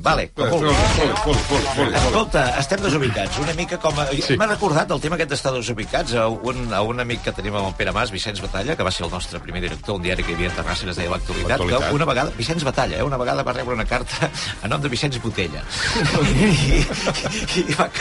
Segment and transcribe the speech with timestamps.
[0.00, 0.76] Vale, com vulguis.
[2.00, 3.38] Escolta, estem desubicats.
[3.42, 3.98] Una mica com...
[4.00, 4.06] A...
[4.24, 4.36] Sí.
[4.40, 7.70] M'ha recordat el tema aquest d'estar desubicats a un, a un amic que tenim amb
[7.70, 10.34] el Pere Mas, Vicenç Batalla, que va ser el nostre primer director, un diari que
[10.34, 12.34] hi havia a Terrassa que es deia L'Actualitat, que una vegada...
[12.38, 13.06] Vicenç Batalla, eh?
[13.06, 14.30] Una vegada va rebre una carta
[14.62, 15.64] a nom de Vicenç Botella.
[16.40, 16.80] I,
[17.60, 17.88] i va,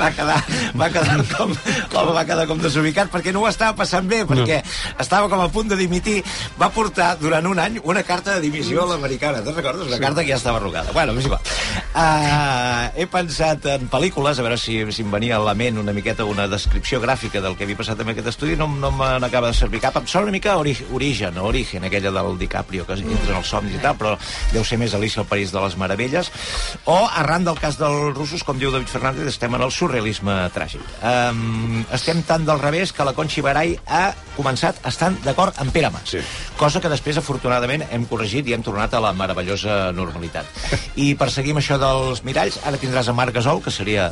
[0.00, 0.38] va quedar,
[0.78, 1.52] va quedar com,
[1.92, 4.76] l'home va quedar com desubicat perquè no ho estava passant bé, perquè no.
[5.02, 6.20] estava com a punt de dimitir.
[6.60, 9.42] Va portar durant un any una carta de dimissió a l'americana.
[9.46, 9.87] Te'n recordes?
[9.88, 10.92] Una carta que ja estava arrugada.
[10.92, 11.40] Bueno, és igual.
[11.98, 15.90] Uh, he pensat en pel·lícules, a veure si, si em venia a la ment una
[15.90, 18.54] miqueta una descripció gràfica del que havia passat en aquest estudi.
[18.60, 19.98] No, no me n'acaba de servir cap.
[19.98, 23.74] Em sona una mica ori Origen, Origen, aquella del DiCaprio, que entra en els somnis
[23.74, 24.12] i tal, però
[24.52, 26.30] deu ser més Alicia al País de les Meravelles.
[26.84, 30.86] O, arran del cas dels russos, com diu David Fernández, estem en el surrealisme tràgic.
[31.02, 35.90] Um, estem tan del revés que la Conxi Barai ha començat estant d'acord amb Pere
[35.90, 36.14] Mas.
[36.14, 36.22] Sí.
[36.58, 40.46] Cosa que després, afortunadament, hem corregit i hem tornat a la meravellosa normalitat.
[41.04, 44.10] I per seguir amb això dels miralls, ara tindràs a Marc Gasol, que seria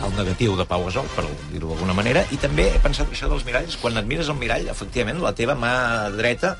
[0.00, 3.44] el negatiu de Pau Gasol, per dir-ho d'alguna manera, i també he pensat això dels
[3.48, 5.74] miralls, quan et mires al mirall, efectivament, la teva mà
[6.16, 6.56] dreta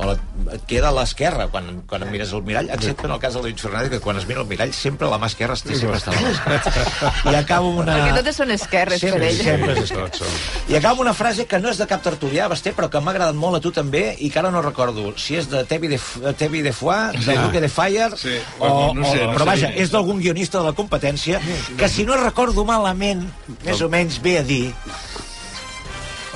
[0.00, 0.14] o la,
[0.56, 3.42] et queda a l'esquerra quan, quan et mires al mirall, excepte en el cas de
[3.44, 6.14] David Fernández, que quan es mira al mirall sempre la mà esquerra està, sempre està
[6.16, 7.10] a l'esquerra.
[7.30, 7.96] I acabo amb una...
[7.98, 9.42] Perquè totes són esquerres per Sempre, ell.
[9.44, 10.32] sempre és són.
[10.72, 13.12] i acabo amb una frase que no és de cap tertulià, Basté, però que m'ha
[13.12, 16.00] agradat molt a tu també, i que ara no recordo si és de Tevi de,
[16.00, 18.38] F- Tevi de Foix, de Duque de Fire, Sí.
[18.58, 21.38] o, no sé, o, no però vaja, és d'algun guionista de la competència,
[21.76, 23.26] que si no recordo malament,
[23.66, 24.64] més o menys ve a dir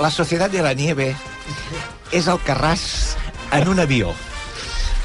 [0.01, 1.13] La Societat de la Nieve
[2.13, 3.15] és el Carràs
[3.61, 4.15] en un avió.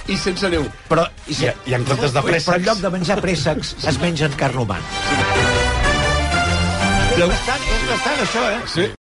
[0.09, 0.65] I sense neu.
[0.89, 2.47] Però, i, I- i en comptes de préssecs?
[2.49, 4.83] Però en lloc de menjar préssecs, es mengen carn humana.
[7.19, 8.59] És bastant, és bastant això, eh?
[8.73, 8.89] Sí.